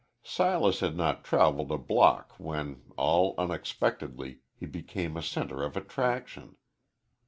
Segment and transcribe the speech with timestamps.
[0.23, 6.55] Silas had not travelled a block when, all unexpectedly, he became a centre of attraction.